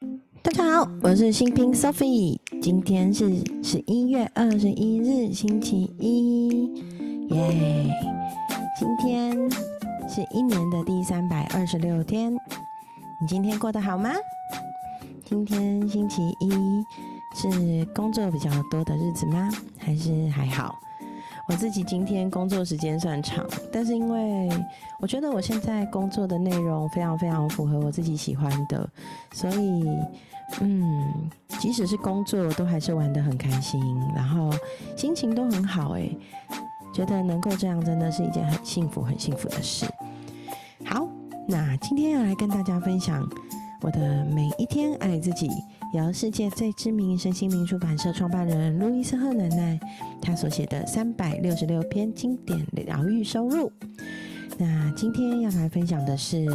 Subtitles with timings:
[0.00, 3.28] 大家好，我是新兵 Sophie，今天是
[3.64, 6.72] 十一月二十一日，星期一，
[7.30, 7.92] 耶！
[8.78, 9.36] 今天
[10.08, 14.10] 是一年的第三百二十六天，你今天过得好吗？
[15.24, 16.50] 今天星期一
[17.34, 19.50] 是工作比较多的日子吗？
[19.78, 20.78] 还是还好？
[21.48, 24.50] 我自己今天工作时间算长，但是因为
[25.00, 28.86] 我觉得我现在工作的内容非常非常符合我自己喜欢的，
[29.32, 29.88] 所以
[30.60, 33.80] 嗯，即使是工作都还是玩得很开心，
[34.14, 34.50] 然后
[34.94, 36.10] 心情都很好哎，
[36.92, 39.86] 觉得能够这样真的是一件很幸福很幸福的事。
[40.84, 41.08] 好，
[41.46, 43.26] 那今天要来跟大家分享
[43.80, 45.48] 我的每一天爱自己。
[45.94, 49.80] 由世界最知名身心灵出版社创办人路易斯·赫奶奶，
[50.20, 53.72] 她所写的三百六十六篇经典疗愈收入。
[54.58, 56.46] 那今天要来分享的是，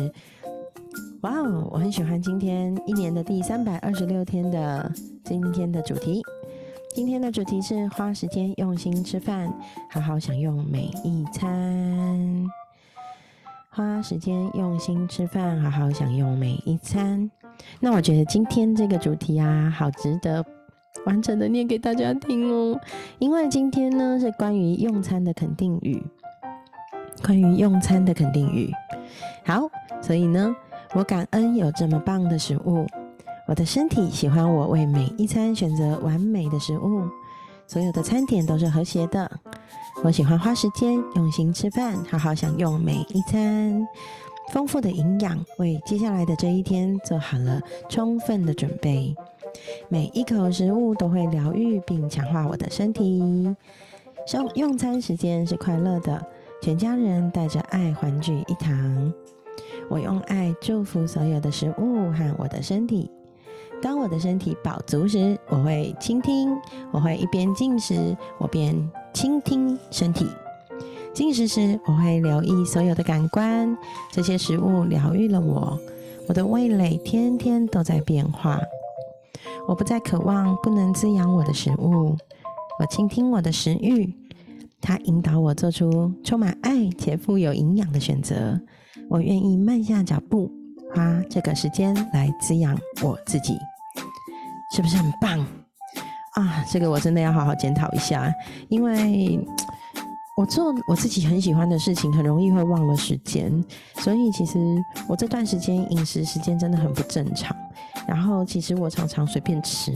[1.21, 4.91] 哇哦，我很喜欢今天一年的第三百二十六天的
[5.23, 6.21] 今天的主题。
[6.93, 9.51] 今天的主题是花时间用心吃饭，
[9.89, 12.47] 好好享用每一餐。
[13.71, 17.31] 花时间用心吃饭，好好享用每一餐。
[17.79, 20.43] 那我觉得今天这个主题啊，好值得
[21.05, 22.79] 完整的念给大家听哦。
[23.19, 26.01] 因为今天呢是关于用餐的肯定语，
[27.23, 28.71] 关于用餐的肯定语。
[29.45, 29.69] 好，
[30.01, 30.55] 所以呢，
[30.93, 32.85] 我感恩有这么棒的食物，
[33.47, 37.03] 我的身体喜欢我为每一餐选择完美的食物，
[37.67, 39.29] 所有的餐点都是和谐的。
[40.03, 43.85] 我喜欢花时间用心吃饭，好好享用每一餐。
[44.53, 47.59] 丰富的营养为接下来的这一天做好了
[47.89, 49.15] 充分的准备。
[49.89, 53.19] 每一口食物都会疗愈并强化我的身体。
[54.31, 56.23] 用用餐时间是快乐的，
[56.61, 59.11] 全家人带着爱欢聚一堂。
[59.89, 63.09] 我用爱祝福所有的食物和我的身体。
[63.81, 66.55] 当我的身体饱足时，我会倾听。
[66.91, 70.27] 我会一边进食，我边倾听身体。
[71.13, 73.77] 进食时，我会留意所有的感官，
[74.11, 75.79] 这些食物疗愈了我。
[76.27, 78.59] 我的味蕾天天都在变化。
[79.67, 82.17] 我不再渴望不能滋养我的食物，
[82.79, 84.11] 我倾听我的食欲，
[84.81, 88.59] 它引导我做出充满爱且富有营养的选择。
[89.07, 90.51] 我愿意慢下脚步，
[90.95, 93.55] 花这个时间来滋养我自己，
[94.75, 95.39] 是不是很棒
[96.33, 96.65] 啊？
[96.71, 98.33] 这个我真的要好好检讨一下，
[98.67, 99.39] 因为。
[100.35, 103.63] 我做我自己很喜欢的事情，很容易会忘了时间，
[103.97, 104.59] 所以其实
[105.07, 107.55] 我这段时间饮食时间真的很不正常。
[108.07, 109.93] 然后其实我常常随便吃，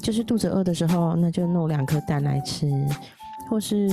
[0.00, 2.70] 就是肚子饿的时候，那就弄两颗蛋来吃，
[3.50, 3.90] 或是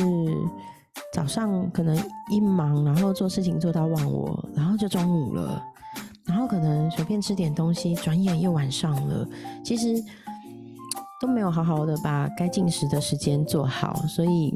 [1.12, 1.98] 早上可能
[2.30, 5.60] 一忙，然后做事情做到忘我，然后就中午了，
[6.26, 9.28] 然后可能随便吃点东西，转眼又晚上了，
[9.66, 9.96] 其实
[11.20, 14.56] 都没有好好的把该进食的时间做好，所以。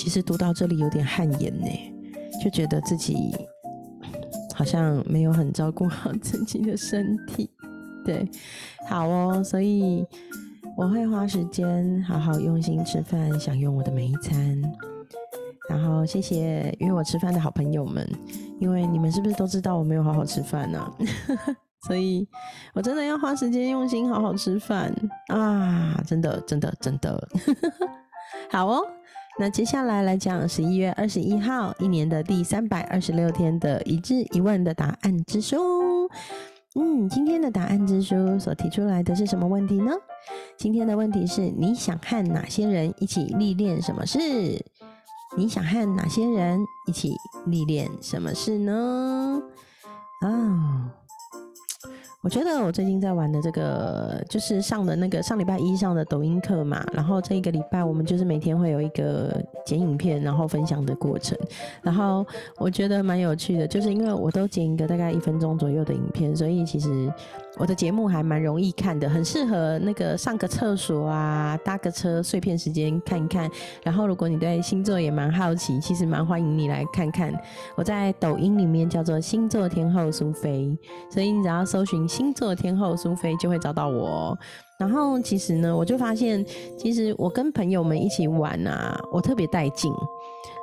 [0.00, 1.66] 其实读到这里有点汗颜呢，
[2.42, 3.36] 就觉得自己
[4.54, 7.50] 好像没有很照顾好自己的身体。
[8.02, 8.26] 对，
[8.88, 10.02] 好哦，所以
[10.74, 14.62] 我会花时间好好用心吃饭，享用我的每一餐。
[15.68, 18.08] 然后谢谢约我吃饭的好朋友们，
[18.58, 20.82] 因为你们是不是都知道我没有好好吃饭呢？
[21.86, 22.26] 所以
[22.72, 24.90] 我真的要花时间用心好好吃饭
[25.28, 26.02] 啊！
[26.06, 27.28] 真的，真的，真的，
[28.50, 28.80] 好哦。
[29.38, 36.10] 那接下来来讲十一月二十一号一年的第三百二十六天的一至一问的答案之书。
[36.74, 39.92] 嗯，今天的答案之书所提出来的是什么问题呢？
[40.56, 44.18] 今天的问题是：你想和哪些人一起历练什么事？
[45.36, 47.14] 你想和哪些人一起
[47.46, 49.40] 历练什么事呢？
[50.20, 50.99] 啊。
[52.22, 61.38] 我觉得我最近在玩的这个，就是上的那个上礼拜一上的抖音课嘛，然后这一个礼拜我们就是每天会有一个剪影片，然后分享的过程，
[61.82, 62.26] 然后
[62.58, 67.10] 我觉得蛮有趣的，就是因为我都剪一个大概一分钟左右的影片，所以其实。
[67.60, 73.50] 我的节目还蛮容易看的，很适合那个上个厕所啊，搭个车碎片时间看一看。
[73.84, 77.30] 然后，如果你对星座也蛮好奇，其实蛮欢迎你来看看。
[77.74, 80.74] 我在抖音里面叫做星座天后苏菲，
[81.10, 84.38] 所以你只要搜寻星座天后苏菲就会找到我。
[84.80, 86.44] 然后，其实呢，我就发现，
[86.76, 89.92] 其实我跟朋友们一起玩啊，我特别带劲。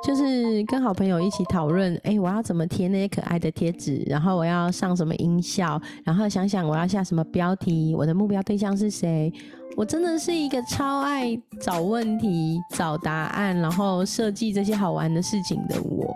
[0.04, 4.02] 就是跟好朋友一起讨论，哎，我要怎么贴那些可爱的贴纸？
[4.06, 5.80] 然后我要上什么音效？
[6.04, 7.94] 然后想想我要下什么标题？
[7.96, 9.32] 我的目标对象是谁？
[9.76, 16.14] 我真的是一个超爱找问题、找答案，然后设计这些好玩的事情的我。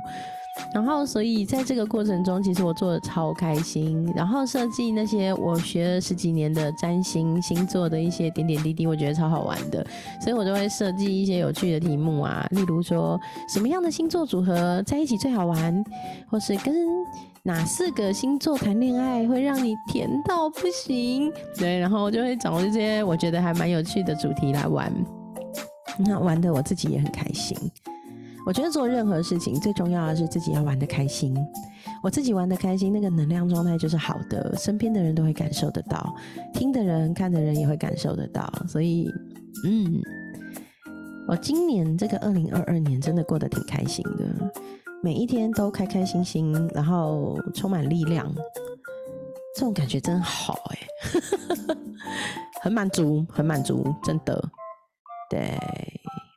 [0.75, 4.11] 然后，所以在这个过程中，其实我做的超开心。
[4.15, 9.85] 然后设计那些我学了十几年的占星星座的一些点点滴滴，我觉得超好玩的。
[10.21, 13.19] 所以我就会设计一些有趣的题目啊，例如说
[13.49, 15.85] 什么样的星座组合在一起最好玩，
[16.29, 16.75] 或是跟
[17.43, 21.33] 哪四个星座谈恋爱会让你甜到不行。
[21.59, 24.93] 对，然后我就会找这些我觉得还蛮有趣的主题来玩。
[25.99, 27.57] 那玩的我自己也很开心。
[28.45, 31.37] 我觉得做任何事情最重要的是自己要玩的开心。
[32.03, 36.15] 我自己玩的开心，那个能量状态就是好的，身边的人都会感受得到，
[36.53, 38.53] 听的人、看的人也会感受得到。
[38.67, 39.09] 所以，
[39.65, 40.01] 嗯，
[41.29, 44.53] 我今年这个二零二二年真的过得挺开心的，
[45.01, 48.29] 每一天都开开心心，然后充满力量，
[49.55, 50.79] 这种感觉真好哎，
[52.63, 54.43] 很满足，很满足，真的。
[55.31, 55.57] 对，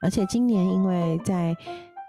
[0.03, 1.55] 而且今年因为在。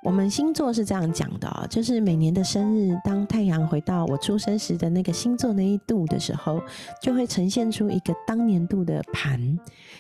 [0.06, 6.62] 我们星座是这样讲的，就是每年的生日，当太阳回到我出生时的那个星座那一度的时候，
[7.03, 9.58] 就会呈现出一个当年度的盘。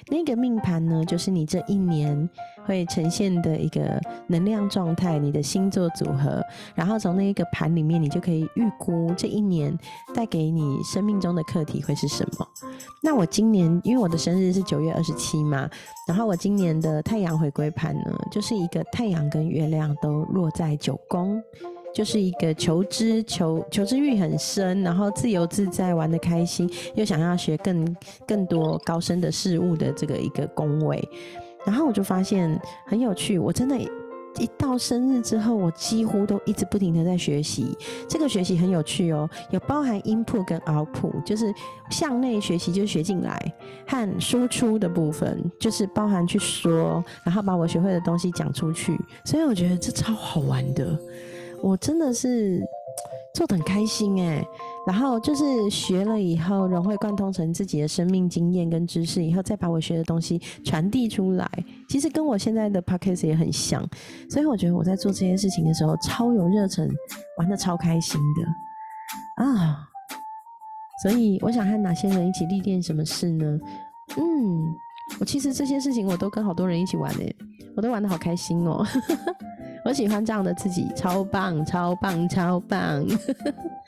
[0.08, 2.30] 那个命盘呢，就是你这一年
[2.64, 6.40] 会呈现的一个能量状态，你的星座组合。
[6.76, 9.76] 然后从那一个盘里面，你就可以预估这一年
[10.14, 12.46] 带给你生命中的课题会是什么。
[13.02, 15.68] 那我今年因为我的生日是九月二十七嘛，
[16.06, 19.95] 然后我今年的太阳回归盘呢，就是一个太阳跟月亮。
[20.00, 21.42] 都落在九宫，
[21.94, 27.96] 就是一个求知、求求知欲很深，然后自由自在、玩的开心，又想要学更
[28.26, 31.06] 更多高深的事物的这个一个宫位。
[31.64, 33.76] 然后我就发现很有趣，我真的。
[34.38, 37.76] 一到生日之后，我几乎都一直不停的在学习。
[38.08, 41.52] 这个学习很有趣哦，有包含 input 跟耳谱就是
[41.90, 43.34] 向内学习，就学进来；
[43.86, 48.96] 和输出的部分，就是包含去说，然后把我学会的东西讲出去。
[49.24, 50.98] 所以我觉得这超好玩的，
[51.62, 52.62] 我真的是
[53.34, 54.46] 做的很开心哎。
[54.86, 61.50] 然后就是学了以后，融会贯通成自己的生命经验跟知识，以后再把我学的东西传递出来。
[61.88, 63.84] 其实跟我现在的 podcast 也很像，
[64.30, 66.88] 所以我觉得我在做这些事情的时候超有热忱，
[67.38, 69.88] 玩的超开心的啊！
[71.02, 73.58] 所以我想和哪些人一起历练什么事呢？
[74.16, 74.24] 嗯，
[75.18, 77.36] 我其实这些事情我都跟好多人一起玩诶，
[77.76, 78.86] 我都玩的好开心哦。
[79.84, 83.04] 我喜欢这样的自己，超棒，超棒，超棒！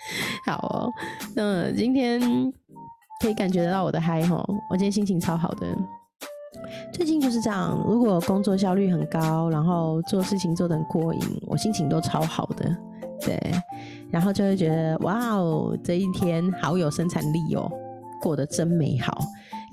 [0.46, 0.92] 好哦，
[1.34, 2.20] 那今天
[3.22, 5.66] 可以感觉得到我的嗨吼，我今天心情超好的。
[6.92, 12.76] 最近就是这样，如果工作效率很高，然后做事情做得很过瘾，我心情都超好的。
[13.20, 13.40] 对，
[14.10, 17.70] 然后就会觉得哇哦，这一天好有生产力哦，
[18.20, 19.18] 过得真美好。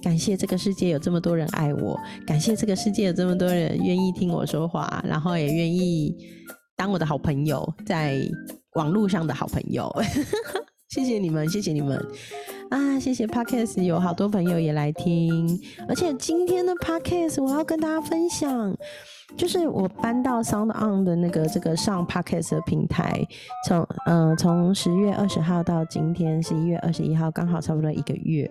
[0.01, 6.15] 感谢这个世界有这么多人爱我，感谢这个世界有这么多人愿意听我说话，然后也愿意
[6.75, 8.19] 当我的好朋友，在
[8.75, 9.93] 网络上的好朋友。
[10.87, 11.97] 谢谢你们，谢谢你们
[12.69, 12.97] 啊！
[12.99, 18.73] 谢谢 Podcast 有好多朋友也来听，而且今天的 Podcast 我要跟大家分享，
[19.35, 23.27] 就是我搬到 Sound On 的那个这个上 Podcast 的平台，
[23.67, 28.49] 从嗯从十月二十号到今天十一月二十一号，刚好差不多一个月。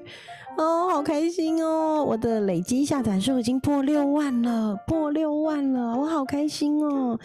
[0.56, 2.04] 哦，好开心哦！
[2.04, 7.18] 我的累积下载数已经破六万了，破六万了，我好开心哦！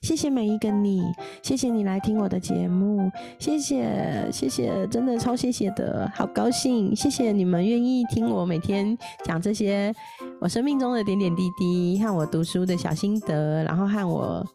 [0.00, 1.02] 谢谢每一个你，
[1.42, 6.94] 谢谢你来听我的节目，谢谢谢谢，真的超谢谢的，好高兴！
[6.94, 9.92] 谢谢你们愿意听我每天讲这些
[10.40, 14.46] 我生命中的点点滴滴，和我读书的小心得，然后和我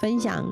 [0.00, 0.48] 分享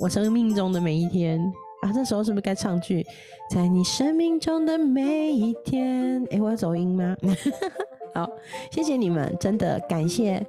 [0.00, 1.40] 我生命中的每一天。
[1.82, 3.04] 啊，这时候是不是该唱句
[3.50, 6.22] “在你生命中的每一天”？
[6.30, 7.16] 哎，我要走音吗？
[8.14, 8.28] 好，
[8.70, 10.44] 谢谢你们，真的感谢，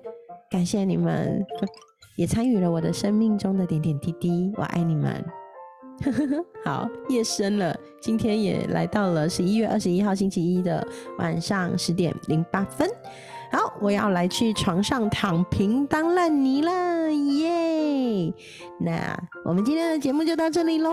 [0.50, 1.46] 感谢你们
[2.18, 5.24] 也参与了我的生命中的点点滴滴，我爱你们。
[6.66, 10.86] 好，夜深了，今天也来到了十一月二十一号星期一的
[11.20, 12.90] 晚上十点零八分。
[13.52, 16.72] 好，我要来去床上躺平当烂泥了，
[18.84, 20.90] 那我们今天的节目就到这里喽，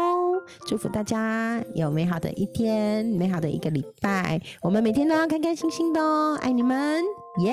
[0.67, 7.03] 祝福大家有美好的一天，美好的一个礼拜，我们每天都要开开心心的哦，爱你们，
[7.41, 7.53] 耶！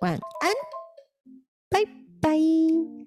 [0.00, 0.20] 晚安，
[1.68, 1.84] 拜
[2.20, 2.99] 拜。